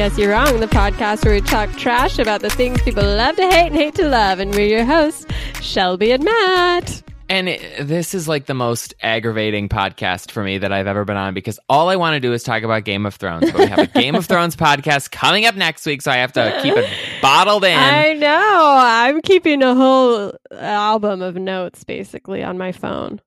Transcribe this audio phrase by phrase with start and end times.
[0.00, 0.16] P.S.
[0.16, 3.66] You're Wrong, the podcast where we talk trash about the things people love to hate
[3.66, 4.38] and hate to love.
[4.38, 5.26] And we're your hosts,
[5.60, 7.02] Shelby and Matt.
[7.28, 11.18] And it, this is like the most aggravating podcast for me that I've ever been
[11.18, 13.52] on because all I want to do is talk about Game of Thrones.
[13.52, 16.32] But we have a Game of Thrones podcast coming up next week, so I have
[16.32, 16.88] to keep it
[17.20, 17.78] bottled in.
[17.78, 18.76] I know.
[18.80, 23.20] I'm keeping a whole album of notes basically on my phone.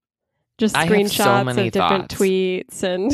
[0.60, 2.22] Just so screenshots many of different thoughts.
[2.22, 3.12] tweets and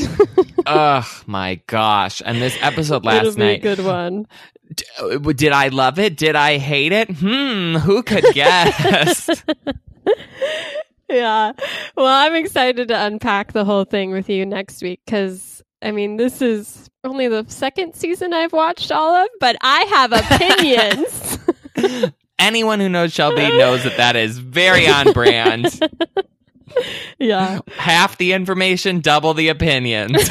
[0.65, 2.21] Ugh, my gosh.
[2.25, 4.27] And this episode it'll last a night, good one.
[4.75, 6.17] d- uh, did I love it?
[6.17, 7.09] Did I hate it?
[7.09, 9.29] Hmm, who could guess?
[11.09, 11.53] Yeah.
[11.97, 16.17] Well, I'm excited to unpack the whole thing with you next week because, I mean,
[16.17, 22.11] this is only the second season I've watched all of, but I have opinions.
[22.37, 25.79] Anyone who knows Shelby knows that that is very on brand.
[27.19, 27.59] Yeah.
[27.75, 30.13] Half the information, double the opinions.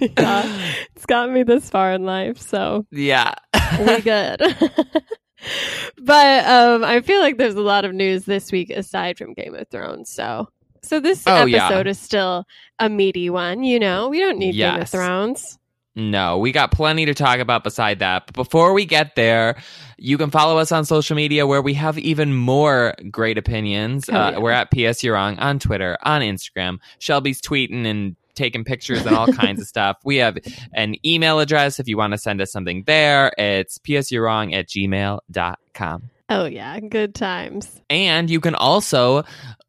[0.00, 0.72] yeah.
[0.94, 3.34] It's got me this far in life, so yeah.
[3.78, 4.40] we good.
[6.02, 9.54] but um, I feel like there's a lot of news this week aside from Game
[9.54, 10.48] of Thrones, so.
[10.82, 11.66] So this Oh, yeah.
[11.66, 12.44] episode is still
[12.78, 14.08] a meaty one, you know.
[14.08, 15.57] We don't need Game of Thrones.
[15.98, 18.26] No, we got plenty to talk about beside that.
[18.26, 19.56] But before we get there,
[19.96, 24.08] you can follow us on social media where we have even more great opinions.
[24.08, 24.38] Oh, uh.
[24.38, 26.78] We're at PS You're Wrong on Twitter, on Instagram.
[27.00, 29.96] Shelby's tweeting and taking pictures and all kinds of stuff.
[30.04, 30.38] We have
[30.72, 33.32] an email address if you want to send us something there.
[33.36, 36.10] It's psyourwrong at gmail.com.
[36.30, 37.80] Oh yeah, good times.
[37.88, 39.24] And you can also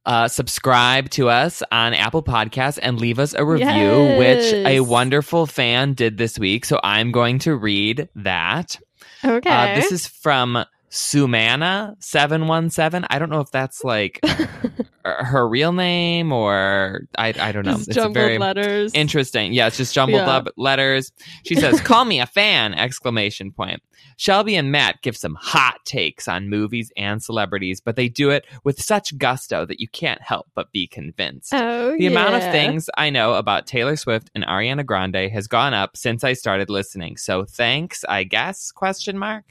[0.06, 5.46] uh, subscribe to us on Apple Podcasts and leave us a review, which a wonderful
[5.46, 6.66] fan did this week.
[6.66, 8.78] So I'm going to read that.
[9.24, 9.50] Okay.
[9.50, 13.06] Uh, this is from Sumana717.
[13.10, 14.20] I don't know if that's like
[15.06, 17.74] her real name or I, I don't know.
[17.76, 18.94] Just It's jumbled very letters.
[18.94, 19.54] interesting.
[19.54, 20.30] Yeah, it's just jumbled Yeah.
[20.38, 21.12] up letters.
[21.46, 23.82] She says, "Call me a fan!" Exclamation point.
[24.18, 28.46] Shelby and Matt give some hot takes on movies and celebrities, but they do it
[28.64, 31.54] with such gusto that you can't help but be convinced.
[31.54, 35.74] oh, The amount of things I know about Taylor Swift and Ariana Grande has gone
[35.74, 37.18] up since I started listening.
[37.18, 38.72] So thanks, I guess?
[38.72, 39.46] Question mark.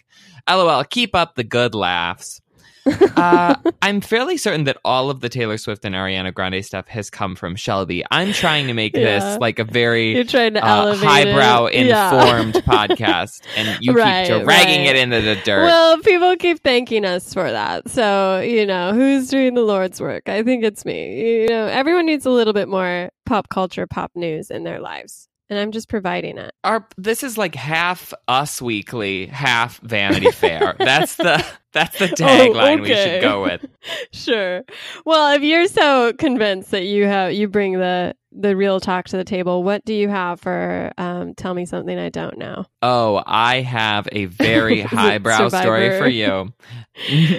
[0.48, 0.84] LOL.
[0.84, 2.40] Keep up the good laughs.
[3.16, 7.10] uh, I'm fairly certain that all of the Taylor Swift and Ariana Grande stuff has
[7.10, 8.04] come from Shelby.
[8.10, 9.18] I'm trying to make Yeah.
[9.30, 11.86] this like a very You're trying to uh, highbrow it.
[11.86, 12.14] Yeah.
[12.14, 14.94] informed podcast, and you Right, keep dragging right.
[14.94, 15.64] it into the dirt.
[15.64, 17.88] Well, people keep thanking us for that.
[17.88, 20.28] So, you know, who's doing the Lord's work?
[20.28, 21.42] I think it's me.
[21.42, 25.28] You know, everyone needs a little bit more pop culture, pop news in their lives.
[25.50, 26.52] And I'm just providing it.
[26.62, 30.76] Our this is like half Us Weekly, half Vanity Fair.
[30.78, 31.42] that's the
[31.72, 33.04] that's the tagline we Oh, okay.
[33.14, 33.64] should go with.
[34.12, 34.62] Sure.
[35.06, 39.16] Well, if you're so convinced that you have you bring the the real talk to
[39.16, 42.66] the table, what do you have for um, tell me something I don't know?
[42.82, 46.52] Oh, I have a very highbrow story for you.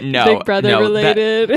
[0.02, 1.52] no, Big Brother no, related.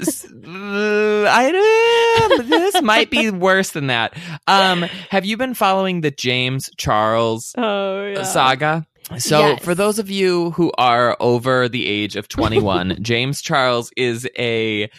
[0.00, 4.16] S- uh, I this might be worse than that.
[4.46, 8.22] Um, have you been following the James Charles oh yeah.
[8.22, 8.86] saga?
[9.16, 9.64] So, Yes.
[9.64, 14.90] for those of you who are over the age of 21, James Charles is a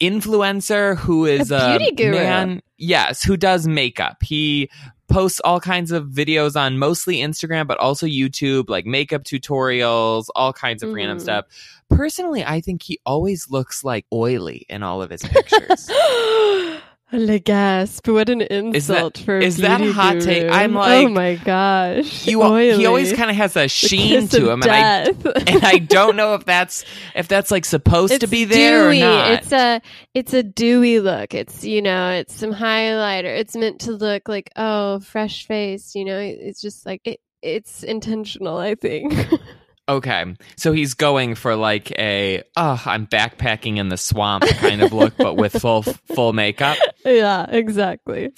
[0.00, 2.12] influencer who is A beauty guru.
[2.12, 4.18] man, yes, who does makeup.
[4.22, 4.70] He
[5.08, 10.52] posts all kinds of videos on mostly Instagram, but also YouTube, like makeup tutorials, all
[10.52, 11.22] kinds of random Mhm.
[11.22, 11.44] stuff.
[11.90, 15.90] Personally, I think he always looks like oily in all of his pictures.
[17.12, 18.06] Le gasp!
[18.06, 20.48] What an Is that- insult for is that a hot take?
[20.50, 22.26] I'm oh like, oh my gosh!
[22.26, 25.02] you, he always kind of has a sheen to him, and I
[25.46, 26.84] and I don't know if that's
[27.16, 29.02] if that's like supposed to be there dewy.
[29.02, 29.30] or not.
[29.30, 29.82] It's a
[30.14, 31.34] it's a dewy look.
[31.34, 33.36] It's you know, it's some highlighter.
[33.38, 35.94] It's meant to look like oh, fresh face.
[35.96, 37.20] You know, it's just like it.
[37.42, 39.14] It's intentional, I think.
[39.90, 44.92] okay, so he's going for like a oh, I'm backpacking in the swamp kind of
[44.92, 46.78] look, but with full full makeup.
[47.04, 48.30] yeah, exactly.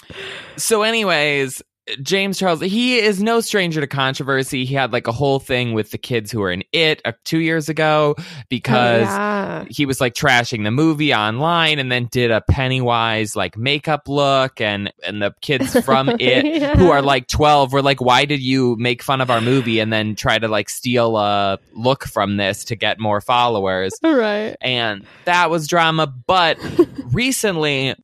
[0.56, 1.62] So, anyways.
[2.00, 4.64] James Charles, he is no stranger to controversy.
[4.64, 7.40] He had like a whole thing with the kids who were in it uh, two
[7.40, 8.14] years ago
[8.48, 9.64] because oh, yeah.
[9.68, 14.60] he was like trashing the movie online and then did a Pennywise like makeup look
[14.60, 16.76] and and the kids from it Yeah.
[16.76, 19.92] who are like 12 were like why did you make fun of our movie and
[19.92, 24.56] then try to like steal a look from this to get more followers right.
[24.60, 26.58] and that was drama but
[27.12, 27.94] recently,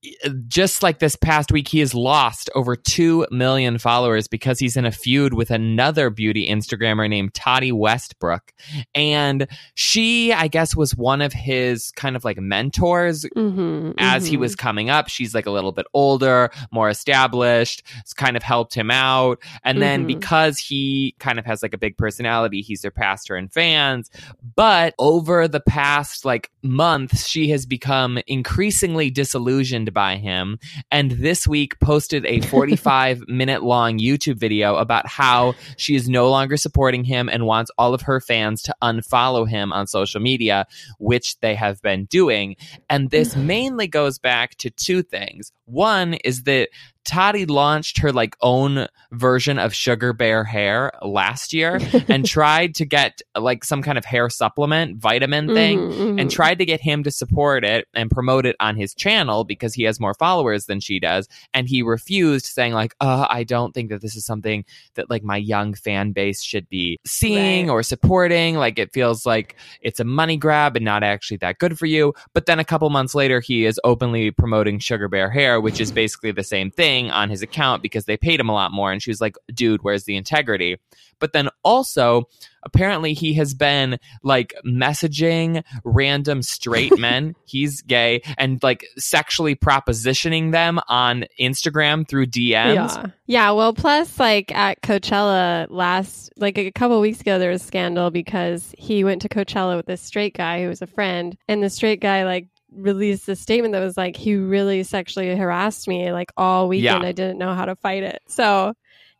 [0.49, 4.85] just like this past week, he has lost over 2 million followers because he's in
[4.85, 8.53] a feud with another beauty Instagrammer named Tati Westbrook.
[8.95, 14.37] And she, I guess, was one of his kind of like mentors Mm-hmm, as he
[14.37, 14.41] mhm.
[14.41, 15.09] was coming up.
[15.09, 19.41] She's like a little bit older, more established, it's kind of helped him out.
[19.65, 20.09] And then Mhm.
[20.09, 24.11] because he kind of has like a big personality, he surpassed her in fans.
[24.57, 30.59] But over the past like months, she has become increasingly disillusioned by him.
[30.91, 36.29] And this week posted a 45 minute long YouTube video about how she is no
[36.29, 40.67] longer supporting him and wants all of her fans to unfollow him on social media,
[40.99, 42.56] which they have been doing.
[42.91, 45.53] And this mainly goes back to two things.
[45.65, 46.69] One is that
[47.09, 52.85] Tati launched her like own version of Sugar Bear hair last year and tried to
[52.85, 56.21] get like some kind of hair supplement, vitamin thing, Mhm, mhm.
[56.21, 59.73] and tried to get him to support it and promote it on his channel because
[59.73, 61.27] he has more followers than she does.
[61.55, 65.23] And he refused, saying, like, uh, I don't think that this is something that like
[65.23, 67.73] my young fan base should be seeing Right.
[67.73, 68.57] or supporting.
[68.57, 72.13] Like it feels like it's a money grab and not actually that good for you.
[72.35, 75.91] But then a couple months later, he is openly promoting Sugar Bear Hair, which is
[75.91, 78.93] basically the same thing on his account because they paid him a lot more.
[78.93, 80.79] And she was like, dude, where's the integrity?
[81.21, 82.29] But then also,
[82.62, 90.53] apparently, he has been like messaging random straight men, he's gay, and like sexually propositioning
[90.53, 92.75] them on Instagram through DMs.
[92.75, 93.06] Yeah.
[93.27, 93.50] Yeah.
[93.53, 98.11] Well, plus, like at Coachella last, like a couple weeks ago, there was a scandal
[98.11, 101.71] because he went to Coachella with this straight guy who was a friend, and the
[101.71, 106.32] straight guy, like, released a statement that was like, he really sexually harassed me, like,
[106.37, 107.03] all weekend.
[107.03, 107.09] Yeah.
[107.09, 108.23] I didn't know how to fight it.
[108.29, 108.75] So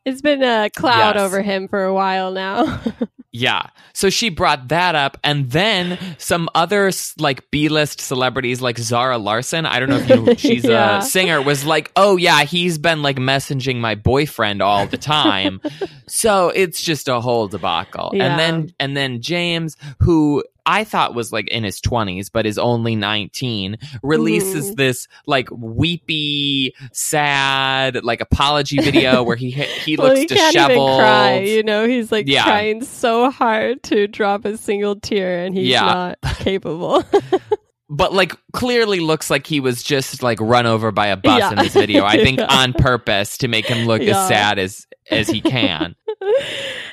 [0.05, 1.23] it's been a cloud Yes.
[1.23, 2.81] over him for a while now.
[3.31, 3.67] Yeah.
[3.93, 5.19] So she brought that up.
[5.23, 10.09] And then some other like B list celebrities like Zara Larsson, I don't know if
[10.09, 10.97] you, she's Yeah.
[10.97, 15.61] a singer, was like, oh yeah, he's been like messaging my boyfriend all the time.
[16.07, 18.09] so it's just a whole debacle.
[18.15, 18.25] Yeah.
[18.31, 22.59] And then, and then James, who I thought was like in his 20s, but is
[22.59, 24.75] only 19, releases Mhm.
[24.75, 30.99] this like weepy, sad, like apology video where he, he well, looks he disheveled.
[30.99, 31.39] cry.
[31.39, 32.43] You know, he's like Yeah.
[32.43, 35.81] trying so hard to drop a single tear, and he's Yeah.
[35.81, 37.03] not capable.
[37.89, 41.49] but like clearly looks like he was just like run over by a bus Yeah.
[41.51, 42.05] in this video.
[42.05, 42.45] I think Yeah.
[42.47, 44.21] on purpose to make him look Yeah.
[44.21, 45.95] as sad as as he can.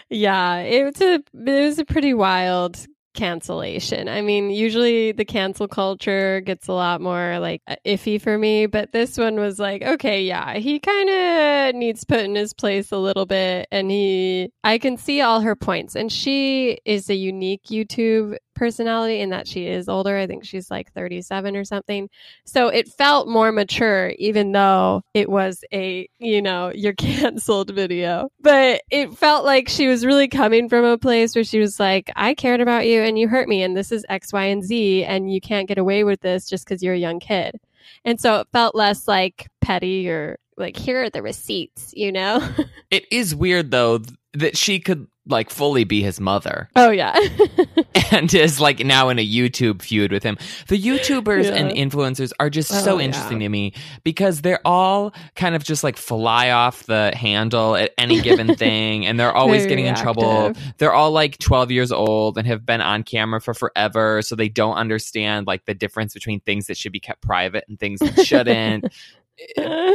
[0.08, 2.78] yeah, it was a it was a pretty wild
[3.16, 4.08] cancellation.
[4.08, 8.66] I mean, usually the cancel culture gets a lot more like uh, iffy for me,
[8.66, 12.92] but this one was like, okay, yeah, he kind of needs put in his place
[12.92, 17.14] a little bit and he I can see all her points and she is a
[17.14, 20.16] unique YouTube personality in that she is older.
[20.16, 22.08] I think she's like 37 or something.
[22.44, 28.28] So it felt more mature, even though it was a, you know, you're canceled video.
[28.40, 32.10] But it felt like she was really coming from a place where she was like,
[32.16, 35.04] I cared about you and you hurt me, and this is X, Y, and Z,
[35.04, 37.60] and you can't get away with this just because you're a young kid.
[38.04, 42.46] And so it felt less like petty or like, here are the receipts, you know?
[42.88, 47.18] It is weird though th- that she could like fully be his mother oh, yeah.
[48.12, 50.38] and is like now in a YouTube feud with him.
[50.68, 51.54] The YouTubers Yeah.
[51.56, 53.06] and influencers are just Oh, so yeah.
[53.06, 53.72] interesting to me
[54.04, 59.04] because they're all kind of just like fly off the handle at any given thing
[59.06, 60.52] and they're always Very getting in trouble.
[60.78, 64.48] They're all like 12 years old and have been on camera for forever so they
[64.48, 68.20] don't understand like the difference between things that should be kept private and things that
[68.26, 68.86] shouldn't.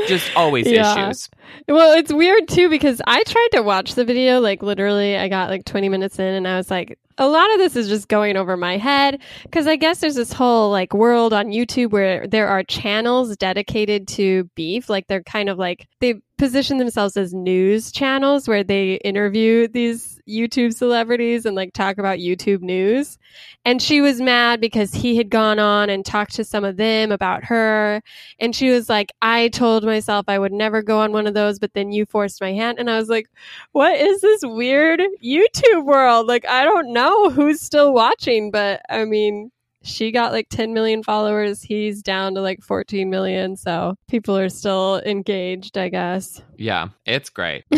[0.07, 1.09] Just always Yeah.
[1.09, 1.29] issues.
[1.67, 5.49] Well, it's weird too because I tried to watch the video, like literally, I got
[5.49, 8.37] like 20 minutes in and I was like, a lot of this is just going
[8.37, 12.47] over my head because I guess there's this whole like world on YouTube where there
[12.47, 14.89] are channels dedicated to beef.
[14.89, 20.19] Like they're kind of like, they position themselves as news channels where they interview these
[20.27, 23.19] YouTube celebrities and like talk about YouTube news.
[23.63, 27.11] And she was mad because he had gone on and talked to some of them
[27.11, 28.01] about her.
[28.39, 31.59] And she was like, I told myself I would never go on one of those,
[31.59, 32.79] but then you forced my hand.
[32.79, 33.27] And I was like,
[33.71, 36.25] what is this weird YouTube world?
[36.25, 39.51] Like, I don't know who's still watching, but I mean,
[39.83, 41.61] she got like 10 million followers.
[41.61, 43.55] He's down to like 14 million.
[43.55, 46.41] So people are still engaged, I guess.
[46.57, 47.65] Yeah, it's great.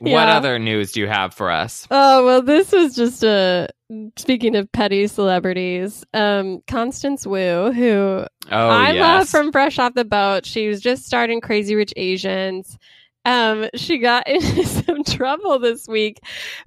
[0.00, 1.86] What other news do you have for us?
[1.90, 3.68] Oh, well, this was just a.
[4.16, 9.00] Speaking of petty celebrities, um, Constance Wu, who Oh, I yes.
[9.00, 10.44] love from Fresh Off the Boat.
[10.44, 12.78] She was just starting Crazy Rich Asians.
[13.26, 16.20] Um, she got into some trouble this week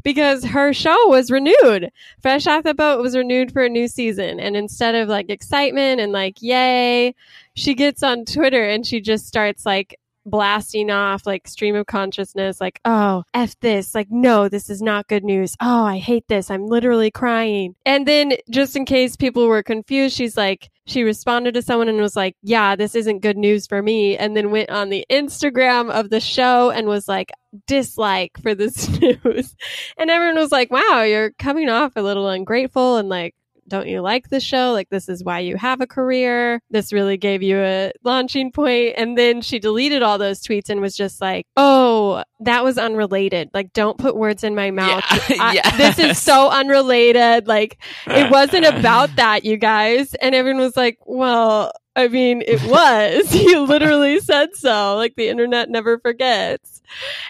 [0.04, 1.90] because her show was renewed.
[2.22, 4.40] Fresh Off the Boat was renewed for a new season.
[4.40, 7.16] And instead of like excitement and like, yay,
[7.56, 12.62] she gets on Twitter and she just starts like blasting off like stream of consciousness,
[12.62, 13.94] like, oh, F this.
[13.96, 15.56] Like, no, this is not good news.
[15.62, 16.50] Oh, I hate this.
[16.50, 17.76] I'm literally crying.
[17.86, 22.00] And then just in case people were confused, she's like, she responded to someone and
[22.00, 24.18] was like, yeah, this isn't good news for me.
[24.18, 27.32] And then went on the Instagram of the show and was like,
[27.68, 29.56] dislike for this news.
[29.98, 33.36] And everyone was like, wow, you're coming off a little ungrateful and like,
[33.70, 34.72] don't you like the show?
[34.74, 36.60] Like, this is why you have a career.
[36.70, 38.96] This really gave you a launching point.
[38.98, 43.50] And then she deleted all those tweets and was just like, oh, that was unrelated.
[43.54, 45.04] Like, don't put words in my mouth.
[45.30, 45.36] Yeah.
[45.40, 45.78] I- Yes.
[45.98, 47.48] This is so unrelated.
[47.48, 50.14] Like, it wasn't about that, you guys.
[50.16, 53.34] And everyone was like, well, I mean, it was.
[53.36, 54.96] you literally said so.
[54.96, 56.82] Like, the internet never forgets.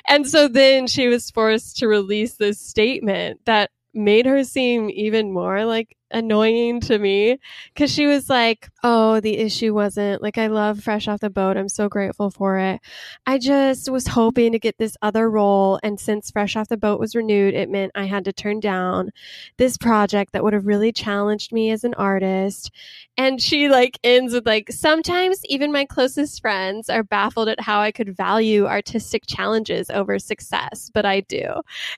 [0.08, 5.34] And so then she was forced to release this statement that made her seem even
[5.34, 7.40] more like annoying to me
[7.74, 11.58] because she was like, Oh, the issue wasn't like I love Fresh Off the Boat.
[11.58, 12.80] I'm so grateful for it.
[13.26, 15.80] I just was hoping to get this other role.
[15.84, 19.12] And since Fresh Off the Boat was renewed, it meant I had to turn down
[19.58, 22.72] this project that would have really challenged me as an artist.
[23.18, 27.82] And she like ends with like, sometimes even my closest friends are baffled at how
[27.82, 31.44] I could value artistic challenges over success, but I do.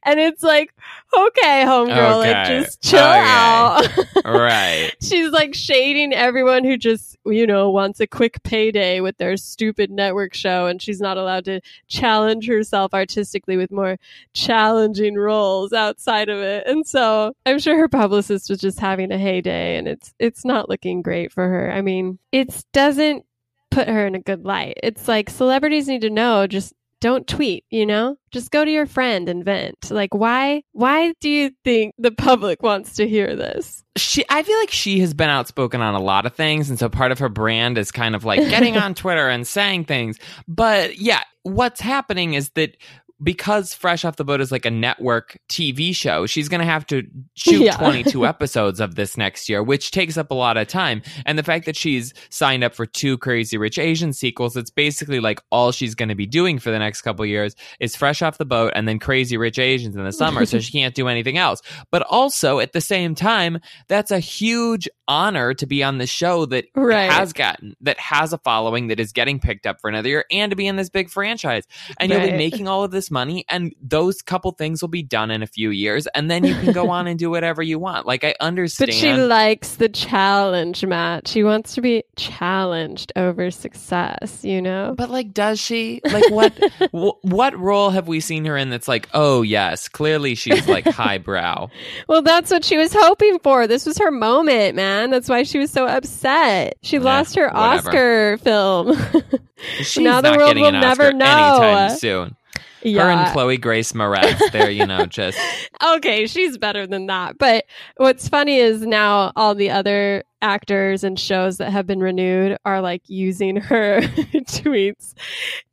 [0.03, 0.73] And it's like,
[1.15, 3.19] okay, homegirl, like just chill Okay.
[3.19, 3.85] out.
[4.25, 4.91] right.
[4.99, 9.91] She's like shading everyone who just, you know, wants a quick payday with their stupid
[9.91, 13.97] network show and she's not allowed to challenge herself artistically with more
[14.33, 16.67] challenging roles outside of it.
[16.67, 20.69] And so I'm sure her publicist was just having a heyday and it's it's not
[20.69, 21.71] looking great for her.
[21.71, 23.25] I mean, it doesn't
[23.71, 24.77] put her in a good light.
[24.83, 28.15] It's like celebrities need to know just don't tweet, you know?
[28.31, 29.91] Just go to your friend and vent.
[29.91, 33.83] Like why why do you think the public wants to hear this?
[33.97, 36.87] she I feel like she has been outspoken on a lot of things and so
[36.87, 40.17] part of her brand is kind of like getting on Twitter and saying things.
[40.47, 42.77] But yeah, what's happening is that
[43.21, 46.85] because Fresh Off the Boat is like a network TV show, she's going to have
[46.87, 47.03] to
[47.35, 47.77] shoot Yeah.
[47.77, 51.01] 22 episodes of this next year, which takes up a lot of time.
[51.25, 55.19] And the fact that she's signed up for two Crazy Rich Asian sequels, it's basically
[55.19, 58.37] like all she's going to be doing for the next couple years is Fresh Off
[58.37, 60.45] the Boat and then Crazy Rich Asians in the summer.
[60.45, 61.61] so she can't do anything else.
[61.91, 66.45] But also at the same time, that's a huge honor to be on the show
[66.45, 67.11] that Right.
[67.11, 70.51] has gotten that has a following that is getting picked up for another year and
[70.51, 71.67] to be in this big franchise
[71.99, 75.29] and you'll be making all of this money and those couple things will be done
[75.31, 78.05] in a few years and then you can go on and do whatever you want
[78.07, 81.27] like i understand But she likes the challenge, Matt.
[81.27, 84.93] She wants to be challenged over success, you know?
[84.97, 86.53] but like does she like what
[86.93, 90.85] wh- what role have we seen her in that's like oh yes clearly she's like
[90.87, 91.67] highbrow
[92.07, 93.67] Well, that's what she was hoping for.
[93.67, 95.09] This was her moment, man.
[95.09, 96.77] That's why she was so upset.
[96.81, 97.89] She Yeah, lost her whatever.
[97.89, 98.97] Oscar film.
[99.81, 101.25] she's Now the world getting will never know.
[101.25, 102.35] anytime soon
[102.83, 105.37] her and chloe grace moretz they're you know just
[105.83, 107.37] okay, she's better than that.
[107.37, 107.65] But
[107.97, 112.81] what's funny is now all the other actors and shows that have been renewed are
[112.81, 114.01] like using her
[114.33, 115.13] tweets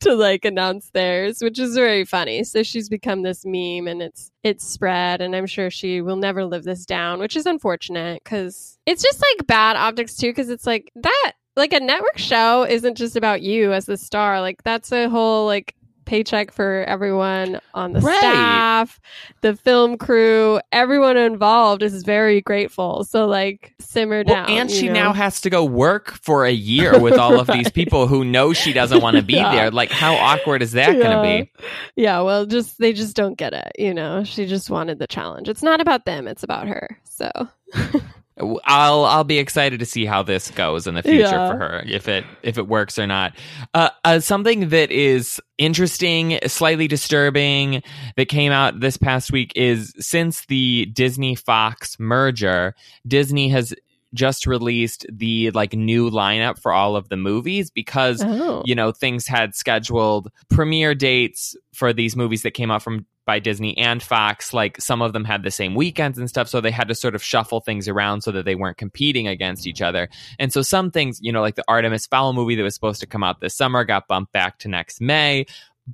[0.00, 2.44] to like announce theirs, which is very funny.
[2.44, 6.44] So she's become this meme and it's it's spread and I'm sure she will never
[6.44, 10.66] live this down, which is unfortunate cuz it's just like bad optics too cuz it's
[10.66, 14.40] like that like a network show isn't just about you as the star.
[14.40, 15.74] Like that's a whole like
[16.08, 18.16] paycheck for everyone on the Right.
[18.18, 18.98] staff,
[19.42, 23.04] the film crew, everyone involved is very grateful.
[23.04, 24.50] So like simmer Well, down.
[24.50, 24.94] and she know?
[24.94, 28.52] now has to go work for a year with all of these people who know
[28.52, 29.54] she doesn't want to be Yeah.
[29.54, 29.70] there.
[29.70, 31.62] Like, how awkward is that going to be?
[31.94, 33.72] Yeah, well, just they just don't get it.
[33.78, 35.48] You know, she just wanted the challenge.
[35.48, 36.98] It's not about them; it's about her.
[37.04, 37.30] So
[38.64, 41.50] I'll I'll be excited to see how this goes in the future Yeah.
[41.50, 43.34] for her if it if it works or not.
[43.74, 47.82] Uh, uh, something that is interesting, slightly disturbing
[48.16, 52.74] that came out this past week is since the Disney Fox merger,
[53.06, 53.74] Disney has
[54.14, 58.90] just released the like new lineup for all of the movies because oh, you know
[58.90, 64.02] things had scheduled premiere dates for these movies that came out from by Disney and
[64.02, 66.94] Fox like some of them had the same weekends and stuff so they had to
[66.94, 70.08] sort of shuffle things around so that they weren't competing against each other.
[70.38, 73.06] And so some things you know like the Artemis Fowl movie that was supposed to
[73.06, 75.44] come out this summer got bumped back to next May.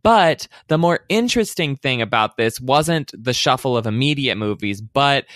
[0.00, 5.26] But the more interesting thing about this wasn't the shuffle of immediate movies, but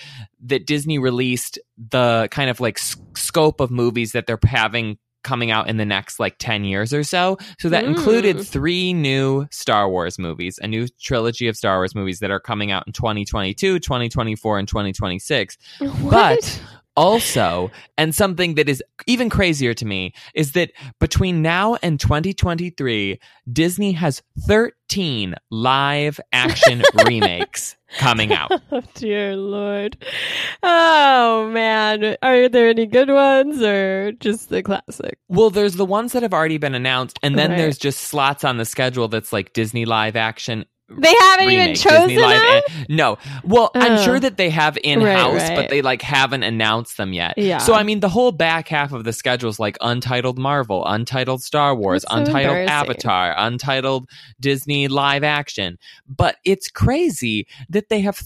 [0.45, 1.59] that Disney released
[1.91, 6.21] the kind of like scope of movies that they're having coming out in the next
[6.21, 7.37] like 10 years or so.
[7.59, 7.89] So that Mm.
[7.89, 12.41] included three new Star Wars movies, a new trilogy of Star Wars movies that are
[12.41, 15.59] coming out in 2022, 2024, and 2026.
[16.01, 16.61] What?
[16.99, 23.21] Also, and something that is even crazier to me is that between now and 2023,
[23.53, 28.51] Disney has 13 live action remakes coming out.
[28.73, 29.97] Oh dear lord.
[30.63, 32.17] Oh man.
[32.23, 35.19] Are there any good ones or just the classic?
[35.29, 37.57] Well, there's the ones that have already been announced, and then Right.
[37.59, 40.65] there's just slots on the schedule that's like Disney live action.
[40.91, 42.43] They haven't even chosen Disney live
[42.79, 43.19] an- no.
[43.45, 44.03] Well, I'm Oh.
[44.03, 47.35] sure that they have in house, Right, but they like haven't announced them yet.
[47.37, 47.59] Yeah.
[47.59, 51.43] So I mean, the whole back half of the schedule is like Untitled Marvel, Untitled
[51.43, 52.69] Star Wars, so Untitled.
[52.69, 54.09] Avatar, Untitled
[54.41, 55.79] Disney live action.
[56.09, 58.17] But it's crazy that they have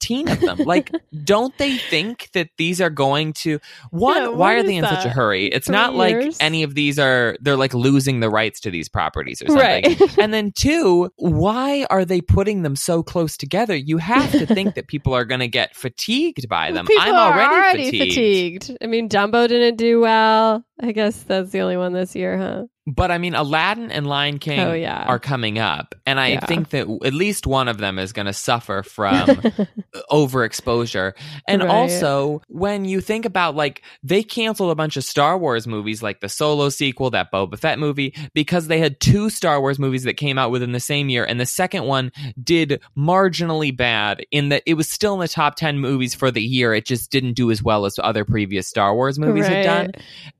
[0.00, 0.58] 13 of them.
[0.58, 0.90] like,
[1.24, 4.16] don't they think that these are going to one?
[4.16, 5.46] Yeah, why are they in such a hurry?
[5.46, 6.38] It's Three not like years?
[6.40, 9.60] any of these are they're like losing the rights to these properties or something.
[9.64, 10.18] Right.
[10.18, 13.76] and then two, why are they putting them so close together?
[13.76, 16.86] You have to think that people are going to get fatigued by them.
[16.86, 18.64] People I'm already, already fatigued.
[18.64, 18.78] fatigued.
[18.82, 20.64] I mean, Dumbo didn't do well.
[20.80, 22.64] I guess that's the only one this year, huh?
[22.94, 25.04] But I mean, Aladdin and Lion King Oh, yeah.
[25.06, 26.46] are coming up, and I Yeah.
[26.46, 29.42] think that at least one of them is going to suffer from
[30.10, 31.12] overexposure.
[31.46, 31.70] And Right.
[31.70, 36.20] also, when you think about like they canceled a bunch of Star Wars movies, like
[36.20, 40.14] the Solo sequel, that Boba Fett movie, because they had two Star Wars movies that
[40.14, 44.62] came out within the same year, and the second one did marginally bad in that
[44.66, 46.74] it was still in the top ten movies for the year.
[46.74, 49.92] It just didn't do as well as other previous Star Wars movies had done.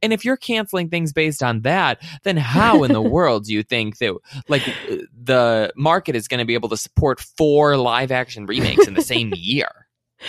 [0.03, 3.63] And if you're canceling things based on that, then how in the world do you
[3.63, 4.17] think that
[4.49, 4.63] like
[5.23, 9.03] the market is going to be able to support four live action remakes in the
[9.03, 9.69] same year?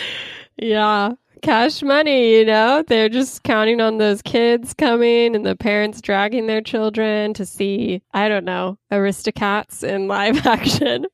[0.58, 1.12] Yeah.
[1.42, 2.84] Cash money, you know?
[2.86, 8.00] They're just counting on those kids coming and the parents dragging their children to see,
[8.14, 11.06] I don't know, Aristocats in live action.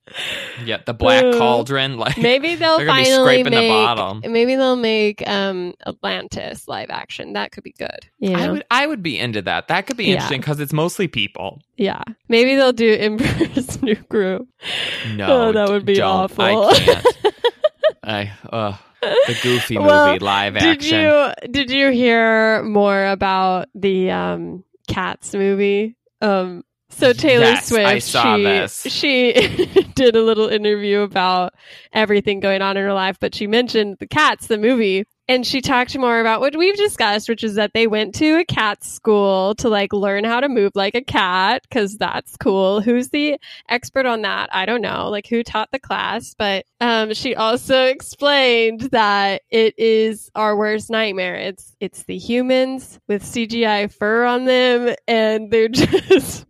[0.65, 4.21] Yeah, the Black Cauldron, like Maybe they'll They're gonna be finally scraping the bottom.
[4.33, 7.33] maybe they'll make um Atlantis live action.
[7.33, 8.07] That could be good.
[8.19, 8.39] You know?
[8.39, 9.69] I would I would be into that.
[9.69, 11.61] That could be interesting because it's mostly people.
[11.77, 12.03] yeah.
[12.29, 14.47] Maybe they'll do Emperor's New Groove.
[15.15, 16.07] No, Oh, that would be don't.
[16.31, 16.45] awful.
[16.45, 17.07] I can't.
[18.05, 21.01] I uh, the Goofy movie Well, live Did action.
[21.01, 25.97] you did you hear more about the um Cats movie?
[26.21, 29.33] Um so Taylor Yes, Swift she she
[29.95, 31.53] did a little interview about
[31.93, 35.61] everything going on in her life, but she mentioned the Cats the movie and she
[35.61, 39.55] talked more about what we've discussed, which is that they went to a cat school
[39.57, 42.81] to like learn how to move like a cat because that's cool.
[42.81, 43.39] Who's the
[43.69, 44.49] expert on that?
[44.53, 45.11] I don't know.
[45.11, 50.89] Like who taught the class, but um, she also explained that it is our worst
[50.89, 51.35] nightmare.
[51.35, 56.47] It's it's the humans with CGI fur on them, and they're just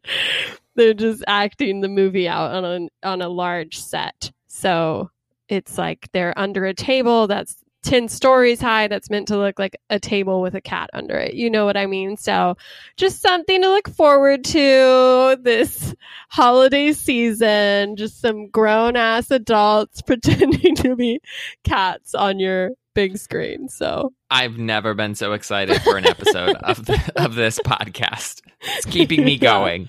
[0.76, 4.30] they're just acting the movie out on a on a large set.
[4.46, 5.10] So
[5.48, 9.76] it's like they're under a table that's 10 stories high that's meant to look like
[9.90, 11.34] a table with a cat under it.
[11.34, 12.16] You know what I mean?
[12.16, 12.56] So
[12.96, 15.94] just something to look forward to this
[16.28, 17.96] holiday season.
[17.96, 21.20] Just some grown ass adults pretending to be
[21.64, 23.68] cats on your big screen.
[23.68, 28.42] So I've never been so excited for an episode of the, of this podcast.
[28.60, 29.88] It's keeping me going.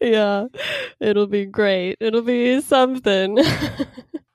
[0.00, 0.46] yeah,
[1.00, 1.96] it'll be great.
[2.00, 3.38] It'll be something.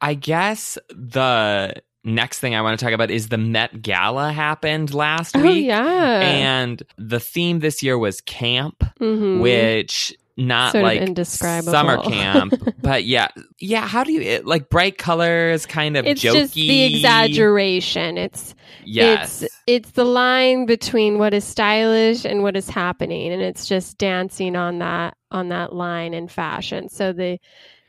[0.02, 4.94] I guess the next thing I want to talk about is the Met Gala happened
[4.94, 5.66] last oh week.
[5.68, 6.20] yeah.
[6.22, 9.40] And the theme this year was camp, Mhm.
[9.40, 11.72] which not Sort like indescribable.
[11.72, 13.28] summer camp, but yeah,
[13.60, 13.86] yeah.
[13.86, 16.34] How do you it, like bright colors, kind of it's jokey?
[16.34, 18.18] just the exaggeration.
[18.18, 23.42] It's Yes, it's it's the line between what is stylish and what is happening, and
[23.42, 26.90] it's just dancing on that on that line in fashion.
[26.90, 27.38] So the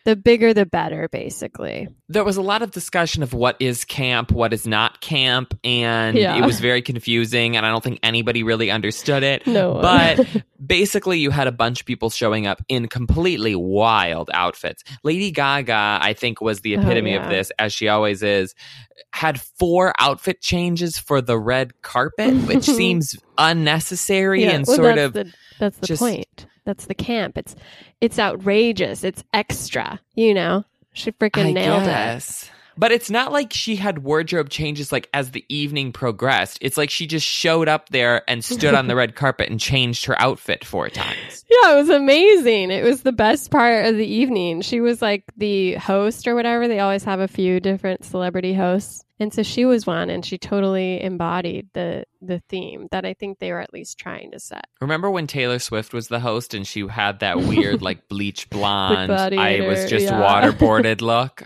[0.04, 1.88] the bigger the better, basically.
[2.08, 6.16] there was a lot of discussion of what is camp, what is not camp, and
[6.16, 6.36] Yeah.
[6.36, 7.56] it was very confusing.
[7.56, 9.46] And I don't think anybody really understood it.
[9.46, 10.26] No, But
[10.66, 14.82] basically, you had a bunch of people showing up in completely wild outfits.
[15.04, 17.24] Lady Gaga, I think, was the Oh, epitome yeah.
[17.24, 18.54] of this, as she always is.
[19.12, 24.96] Had four outfit changes for the red carpet, which seems unnecessary Yeah, and well, sort
[24.96, 25.12] that's of.
[25.12, 26.46] the, that's the just- point.
[26.64, 27.38] That's the camp.
[27.38, 27.55] It's
[28.01, 29.05] it's outrageous.
[29.05, 30.01] It's extra.
[30.14, 32.51] You know, she freaking nailed it.
[32.77, 36.59] But it's not like she had wardrobe changes like as the evening progressed.
[36.61, 40.07] It's like she just showed up there and stood on the red carpet and changed
[40.07, 41.44] her outfit four times.
[41.51, 42.70] Yeah, it was amazing.
[42.70, 44.62] It was the best part of the evening.
[44.62, 46.66] She was like the host or whatever.
[46.66, 49.05] They always have a few different celebrity hosts.
[49.22, 53.38] And so she was one and she totally embodied the the theme that I think
[53.38, 54.66] they were at least trying to set.
[54.80, 59.12] Remember when Taylor Swift was the host and she had that weird like bleach blonde
[59.12, 60.20] I was just yeah.
[60.20, 61.44] waterboarded look?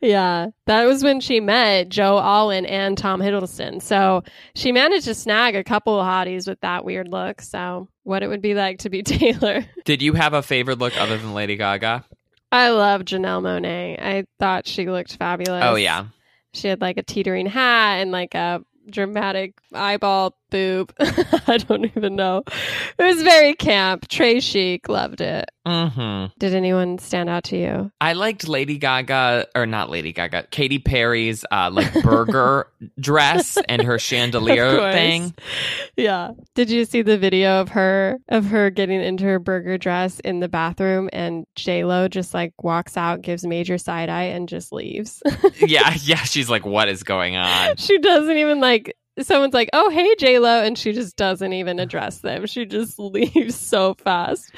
[0.00, 3.82] Yeah, that was when she met Joe Alwyn and Tom Hiddleston.
[3.82, 4.22] So
[4.54, 7.42] she managed to snag a couple of hotties with that weird look.
[7.42, 9.66] So what it would be like to be Taylor.
[9.84, 12.04] Did you have a favorite look other than Lady Gaga?
[12.52, 14.00] I love Janelle Monáe.
[14.00, 15.64] I thought she looked fabulous.
[15.64, 16.06] Oh yeah.
[16.52, 20.92] She had like a teetering hat and like a dramatic eyeball boob.
[21.00, 22.42] I don't even know.
[22.98, 24.08] It was very camp.
[24.08, 25.50] Très chic loved it.
[25.66, 27.90] hmm Did anyone stand out to you?
[28.00, 32.66] I liked Lady Gaga, or not Lady Gaga, Katy Perry's uh, like burger
[33.00, 35.34] dress and her chandelier thing.
[35.96, 36.30] Yeah.
[36.54, 40.40] Did you see the video of her of her getting into her burger dress in
[40.40, 44.72] the bathroom and J Lo just like walks out, gives major side eye, and just
[44.72, 45.22] leaves?
[45.58, 46.22] yeah, yeah.
[46.24, 47.76] She's like, what is going on?
[47.76, 51.78] she doesn't even like someone's like, "Oh, hey J Lo," and she just doesn't even
[51.78, 52.46] address them.
[52.46, 54.54] She just leaves so fast.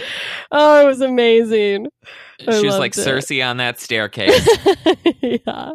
[0.50, 1.88] Oh, it was amazing.
[2.40, 3.00] She was like it.
[3.00, 4.44] Cersei on that staircase.
[5.22, 5.72] yeah,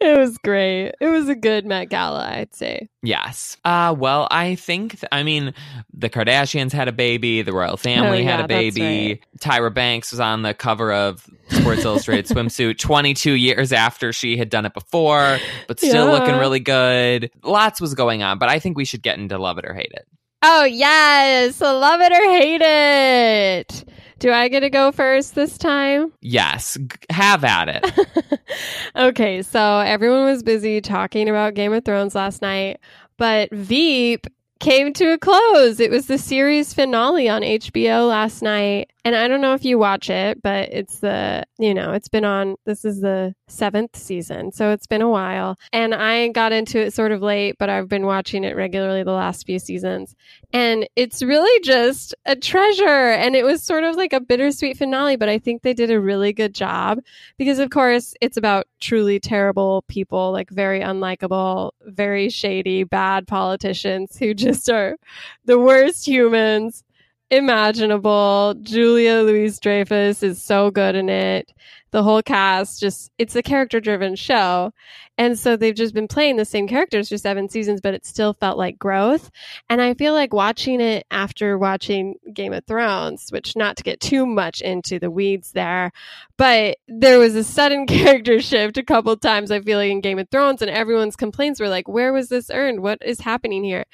[0.00, 0.92] it was great.
[1.00, 2.88] It was a good Met Gala, I'd say.
[3.02, 3.56] yes.
[3.64, 5.54] Uh, well, I think, th- I mean,
[5.92, 9.20] the Kardashians had a baby, the royal family Oh, had yeah, a that's baby.
[9.40, 14.50] Tyra Banks was on the cover of Sports Illustrated swimsuit 22 years after she had
[14.50, 16.12] done it before, but still Yeah.
[16.12, 17.30] looking really good.
[17.42, 19.90] Lots was going on, but I think we should get into Love It or Hate
[19.92, 20.06] It.
[20.42, 23.84] Oh yes, So love it or hate it.
[24.18, 26.12] Do I get to go first this time?
[26.20, 28.40] Yes, g- have at it.
[28.96, 32.80] okay, so everyone was busy talking about Game of Thrones last night,
[33.16, 34.26] but Veep
[34.58, 35.78] came to a close.
[35.78, 38.90] It was the series finale on HBO last night.
[39.04, 42.24] And I don't know if you watch it, but it's the, you know, it's been
[42.24, 44.52] on, this is the seventh season.
[44.52, 45.58] So it's been a while.
[45.72, 49.12] And I got into it sort of late, but I've been watching it regularly the
[49.12, 50.14] last few seasons.
[50.52, 52.84] And it's really just a treasure.
[52.84, 56.00] And it was sort of like a bittersweet finale, but I think they did a
[56.00, 57.00] really good job
[57.36, 64.16] because of course it's about truly terrible people like very unlikable very shady bad politicians
[64.16, 64.96] who just are
[65.44, 66.84] the worst humans
[67.30, 68.54] imaginable.
[68.62, 71.52] Julia Louis-Dreyfus is so good in it.
[71.90, 74.72] The whole cast just it's a character driven show.
[75.16, 78.34] And so they've just been playing the same characters for seven seasons but it still
[78.34, 79.30] felt like growth.
[79.70, 84.00] And i feel like watching it after watching game of thrones which not to get
[84.00, 85.92] too much into the weeds there
[86.36, 90.18] but there was a sudden character shift a couple times i feel like in game
[90.18, 92.80] of thrones and everyone's complaints were like where was this earned?
[92.80, 93.84] What is happening here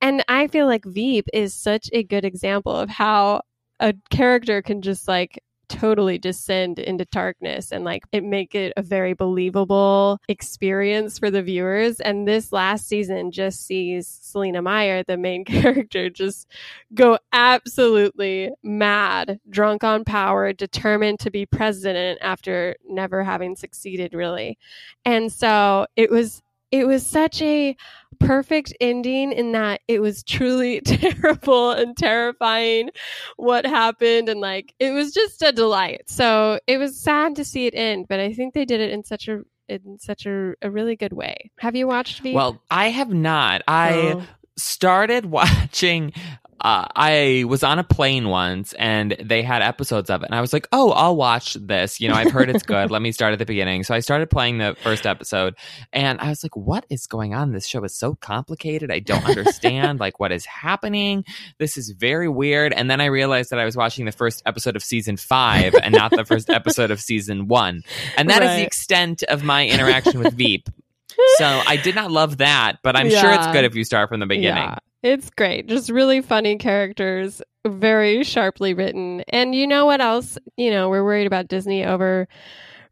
[0.00, 3.40] and i feel like veep is such a good example of how
[3.80, 8.82] a character can just like totally descend into darkness and like it make it a
[8.82, 15.16] very believable experience for the viewers and this last season just sees Selina Meyer the
[15.16, 16.48] main character just
[16.94, 24.58] go absolutely mad, drunk on power, determined to be president after never having succeeded really.
[25.04, 27.76] And so it was it was such a
[28.18, 32.88] perfect ending in that it was truly terrible and terrifying
[33.36, 36.02] what happened and like it was just a delight.
[36.06, 39.04] So it was sad to see it end, but I think they did it in
[39.04, 41.50] such a in such a, a really good way.
[41.58, 42.34] Have you watched Veep?
[42.34, 43.62] Well, I have not.
[43.66, 44.22] I Oh.
[44.56, 46.12] Started watching
[46.60, 50.40] uh, I was on a plane once and they had episodes of it and I
[50.40, 52.00] was like, "Oh, I'll watch this.
[52.00, 52.90] You know, I've heard it's good.
[52.90, 55.54] Let me start at the beginning." So I started playing the first episode
[55.92, 57.52] and I was like, "What is going on?
[57.52, 58.90] This show is so complicated.
[58.90, 61.24] I don't understand like what is happening.
[61.58, 64.76] This is very weird." And then I realized that I was watching the first episode
[64.76, 67.82] of season 5 and not the first episode of season 1.
[68.16, 70.70] And that is the extent of my interaction with Veep.
[71.38, 74.20] So I did not love that, but I'm sure it's good if you start from
[74.20, 74.62] the beginning.
[74.62, 75.66] Yeah, it's great.
[75.66, 79.22] Just really funny characters, very sharply written.
[79.28, 80.38] And you know what else?
[80.56, 82.26] You know, we're worried about Disney over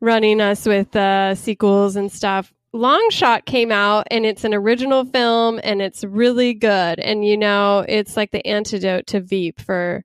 [0.00, 2.52] running us with uh, sequels and stuff.
[2.72, 6.98] Long Shot came out and it's an original film and it's really good.
[6.98, 10.04] And you know, it's like the antidote to Veep for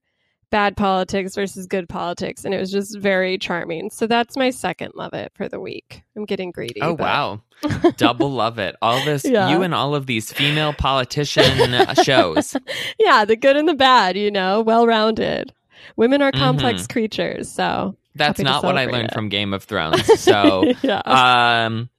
[0.52, 2.44] bad politics versus good politics.
[2.46, 3.90] And it was just very charming.
[3.92, 6.02] So that's my second love it for the week.
[6.16, 6.82] I'm getting greedy.
[6.82, 7.42] Oh but- wow.
[7.98, 8.76] Double love it.
[8.82, 9.50] All this Yeah.
[9.50, 12.56] you and all of these female politician uh, shows.
[12.98, 15.54] yeah, the good and the bad, you know, well rounded.
[15.96, 16.92] Women are complex Mm-hmm.
[16.94, 19.14] creatures, so That's not what I learned it.
[19.14, 20.06] from Game of Thrones.
[20.22, 21.02] So yeah.
[21.06, 21.90] um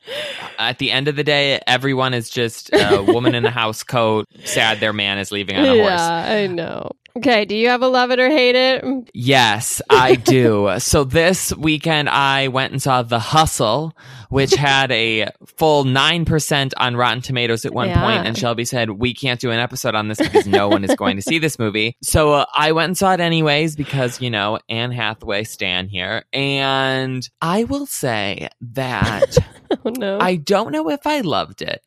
[0.58, 4.26] at the end of the day everyone is just a woman in a house coat
[4.44, 6.00] sad their man is leaving on a yeah, horse.
[6.00, 6.90] I know.
[7.16, 9.10] Okay, do you have a love it or hate it?
[9.12, 10.74] Yes, I do.
[10.78, 13.96] so this weekend I went and saw The Hustle,
[14.30, 18.00] which had a full 9% on Rotten Tomatoes at one Yeah.
[18.02, 20.94] point, and Shelby said, "We can't do an episode on this because no one is
[20.96, 24.30] going to see this movie." So uh, I went and saw it anyways because, you
[24.30, 29.36] know, Anne Hathaway stan here, and I will say that
[29.84, 30.18] Oh no.
[30.18, 31.84] I don't know if I loved it,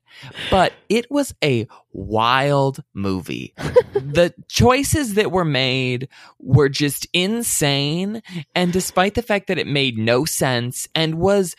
[0.49, 3.53] but it was a wild movie.
[3.93, 6.07] the choices that were made
[6.39, 8.21] were just insane.
[8.55, 11.55] And despite the fact that it made no sense and was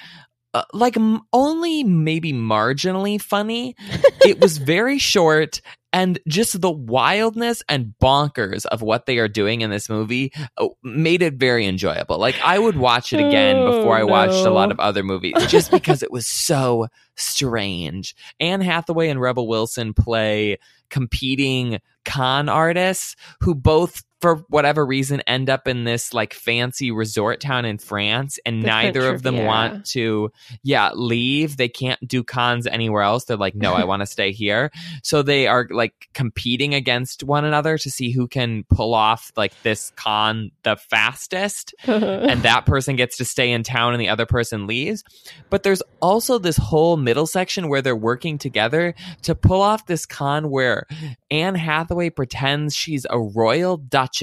[0.54, 3.76] uh, like m- only maybe marginally funny,
[4.24, 5.60] it was very short.
[5.92, 10.66] And just the wildness and bonkers of what they are doing in this movie uh,
[10.82, 12.18] made it very enjoyable.
[12.18, 15.34] Like I would watch it again Oh, before I watched a lot of other movies,
[15.46, 18.16] just because it was so strange.
[18.40, 20.58] Anne Hathaway and Rebel Wilson play
[20.90, 27.40] competing con artists who both for whatever reason end up in this like fancy resort
[27.40, 29.46] town in France and The neither French of them Riviera.
[29.48, 30.30] want to
[30.62, 34.32] yeah leave they can't do cons anywhere else they're like no I want to stay
[34.32, 34.70] here
[35.02, 39.52] so they are like competing against one another to see who can pull off like
[39.62, 44.24] this con the fastest and that person gets to stay in town and the other
[44.26, 45.04] person leaves.
[45.50, 50.06] But there's also this whole middle section where they're working together to pull off this
[50.06, 50.87] con where
[51.30, 54.13] Anne Hathaway pretends she's a royal duchess.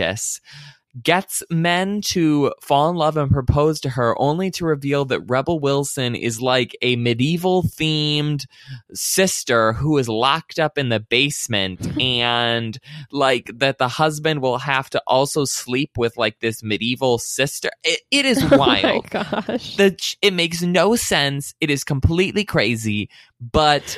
[1.02, 5.58] Gets men to fall in love and propose to her, only to reveal that Rebel
[5.58, 8.46] Wilson is like a medieval themed
[8.94, 12.78] sister who is locked up in the basement, and
[13.10, 17.70] like that the husband will have to also sleep with like this medieval sister.
[17.86, 19.10] It, it is Oh my wild.
[19.10, 19.78] gosh.
[19.78, 21.54] the it makes no sense.
[21.62, 23.98] It is completely crazy, but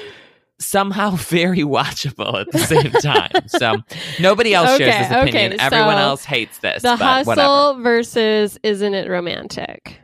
[0.66, 3.48] somehow very watchable at the same time.
[3.48, 3.78] So
[4.20, 5.54] nobody else shares this opinion.
[5.54, 6.82] okay, Everyone so else hates this.
[6.84, 7.48] the but whatever.
[7.48, 10.00] hustle versus isn't it romantic?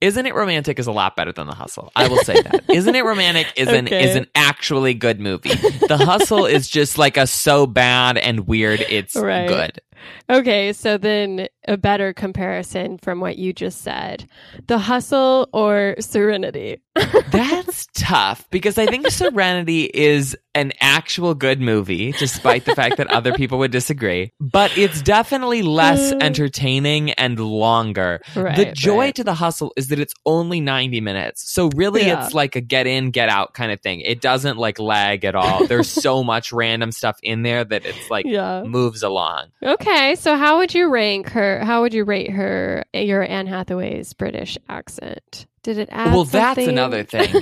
[0.00, 1.92] Isn't it romantic is a lot better than the hustle.
[1.94, 2.64] I will say that.
[2.70, 4.02] Isn't it romantic is an Okay.
[4.08, 5.50] is an actually good movie.
[5.88, 9.46] The hustle is just like a so bad and weird it's Right.
[9.46, 9.80] good.
[10.28, 14.28] Okay, so then a better comparison from what you just said.
[14.66, 16.80] The hustle or serenity?
[17.30, 23.06] That's tough because I think Serenity is an actual good movie, despite the fact that
[23.08, 24.32] other people would disagree.
[24.40, 26.18] But it's definitely less Uh.
[26.20, 28.20] entertaining and longer.
[28.34, 28.56] Right.
[28.56, 29.14] the joy right.
[29.14, 31.50] to the hustle is that it's only 90 minutes.
[31.52, 32.24] So really Yeah.
[32.24, 34.00] it's like a get in, get out kind of thing.
[34.00, 35.66] It doesn't like lag at all.
[35.66, 38.64] There's so much random stuff in there that it's like Yeah.
[38.64, 39.46] moves along.
[39.62, 41.60] Okay, so how would you rank her?
[41.64, 42.84] How would you rate her?
[42.92, 45.46] Your Anne Hathaway's British accent?
[45.62, 46.14] Did it add?
[46.14, 47.34] well that's another thing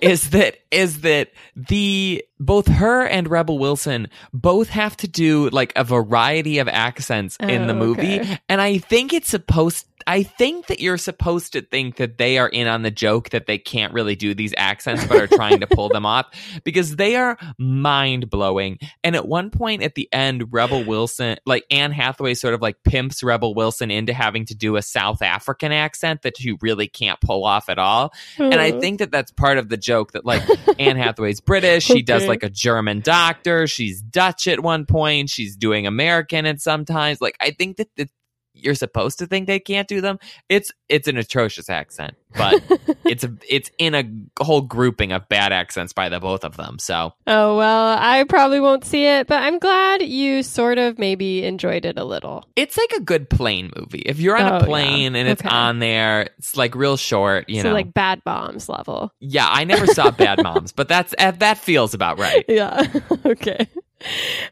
[0.00, 5.72] is that is that the both her and rebel wilson both have to do like
[5.74, 8.38] a variety of accents in the Oh, movie okay.
[8.48, 12.48] and i think it's supposed i think that you're supposed to think that they are
[12.48, 15.66] in on the joke that they can't really do these accents but are trying to
[15.66, 16.26] pull them off
[16.64, 18.78] because they are mind-blowing.
[19.02, 22.82] And at one point at the end rebel wilson like anne hathaway sort of like
[22.84, 27.20] pimps rebel wilson into having to do a south african accent that she really can't
[27.20, 28.12] pull off at all.
[28.38, 30.42] And I think that that's part of the joke that like
[30.78, 35.56] Anne Hathaway's British, she does like a German doctor, she's Dutch at one point, she's
[35.56, 37.20] doing American at sometimes.
[37.20, 38.10] Like I think that that
[38.54, 40.18] you're supposed to think they can't do them.
[40.48, 42.62] It's it's an atrocious accent, but
[43.04, 44.04] it's a it's in a
[44.42, 46.78] whole grouping of bad accents by the both of them.
[46.78, 51.44] So Oh, well, I probably won't see it, but I'm glad you sort of maybe
[51.44, 52.44] enjoyed it a little.
[52.56, 54.02] it's like a good plane movie.
[54.06, 54.64] If you're on Oh, a yeah.
[54.66, 55.54] plane and it's Okay.
[55.54, 57.48] on there, it's like real short.
[57.48, 59.12] You so, know, like Bad Moms level.
[59.20, 59.48] yeah.
[59.50, 62.44] I never saw Bad Moms, but that's uh, that feels about right.
[62.48, 62.86] Yeah.
[63.26, 63.66] okay.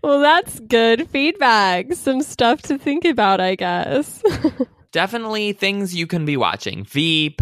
[0.02, 1.92] Well, that's good feedback.
[1.94, 4.22] Some stuff to think about, I guess.
[4.92, 6.84] definitely things you can be watching.
[6.84, 7.40] Veep,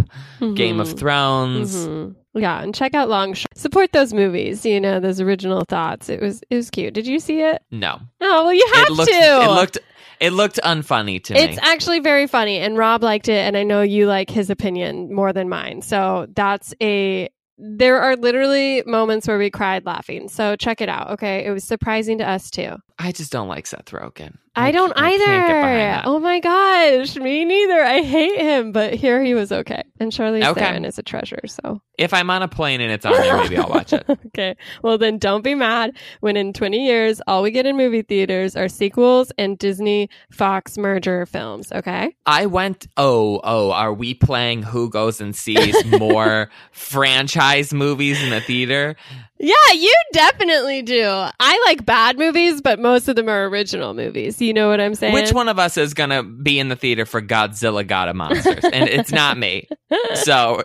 [0.55, 0.99] Game of.
[0.99, 1.75] Thrones.
[1.87, 2.15] Mhm.
[2.35, 3.49] Yeah, and check out Long Shot.
[3.57, 4.65] Support those movies.
[4.65, 6.09] You know those original thoughts.
[6.09, 6.95] It was it was cute.
[6.95, 7.61] Did you see it?
[7.71, 9.17] No, Oh well, you have it looked to.
[9.17, 9.79] it looked
[10.21, 11.41] it looked unfunny to me.
[11.41, 15.13] It's actually very funny, and Rob liked it, and I know you like his opinion
[15.15, 15.83] more than mine.
[15.83, 17.29] So that's a.
[17.63, 20.29] There are literally moments where we cried laughing.
[20.29, 21.11] So check it out.
[21.11, 22.77] Okay, it was surprising to us too.
[22.99, 24.39] I just don't like Seth Rogen.
[24.57, 25.25] I, don't either.
[25.25, 26.07] can't get behind that.
[26.07, 27.83] Oh my gosh, me neither.
[27.83, 29.83] I hate him, but here he was okay.
[30.01, 30.61] And Charlize Okay.
[30.61, 31.41] Theron is a treasure.
[31.47, 34.05] So If I'm on a plane and it's on there, maybe I'll watch it.
[34.27, 34.57] okay.
[34.83, 38.57] Well, then don't be mad when in 20 years, all we get in movie theaters
[38.57, 41.71] are sequels and Disney Fox merger films.
[41.73, 42.15] Okay.
[42.27, 42.87] I went.
[42.97, 48.97] Oh, oh, are we playing Who Goes and Sees more franchise movies in the theater?
[49.43, 51.03] Yeah, you definitely do.
[51.09, 54.39] I like bad movies, but most of them are original movies.
[54.41, 55.15] You know what I'm saying?
[55.15, 58.17] Which one of us is going to be in the theater for Godzilla God of
[58.17, 58.65] Monsters?
[58.65, 59.67] and it's not me.
[60.15, 60.63] So,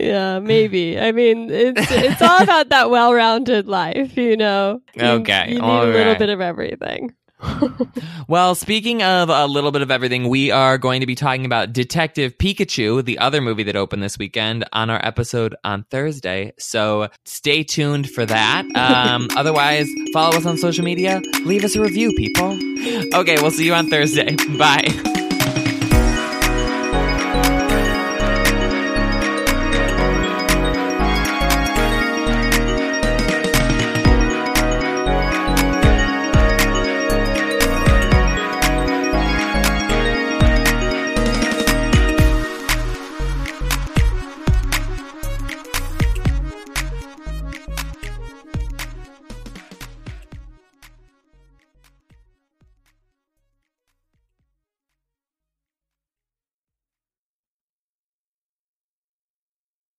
[0.00, 0.98] yeah, maybe.
[0.98, 4.80] I mean, it's it's all about that well-rounded life, you know.
[4.94, 6.18] You, Okay, you need all a little right.
[6.18, 7.12] bit of everything.
[8.28, 11.72] well, speaking of a little bit of everything, we are going to be talking about
[11.72, 16.52] Detective Pikachu, the other movie that opened this weekend, on our episode on Thursday.
[16.58, 18.64] So stay tuned for that.
[18.76, 21.20] Um, otherwise, follow us on social media.
[21.44, 22.58] Leave us a review, people.
[23.14, 24.36] Okay, we'll see you on Thursday.
[24.58, 25.22] Bye.